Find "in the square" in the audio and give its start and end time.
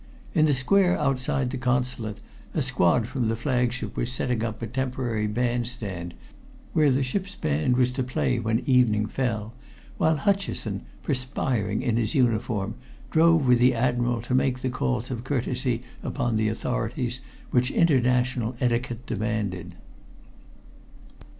0.33-0.97